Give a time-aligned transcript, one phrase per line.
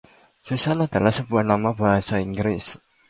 [0.47, 2.65] Susan adalah sebuah nama bahasa Inggris.